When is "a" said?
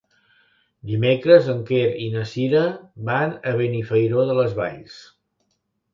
3.53-3.57